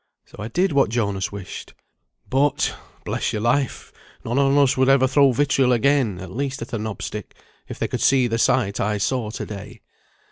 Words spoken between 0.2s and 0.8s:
So I did